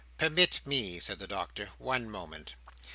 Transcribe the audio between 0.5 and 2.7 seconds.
me," said the Doctor, "one moment.